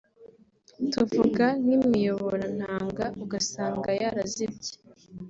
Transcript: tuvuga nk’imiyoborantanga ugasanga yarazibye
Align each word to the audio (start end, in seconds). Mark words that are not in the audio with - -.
tuvuga 0.91 1.45
nk’imiyoborantanga 1.61 3.05
ugasanga 3.23 3.89
yarazibye 4.01 4.73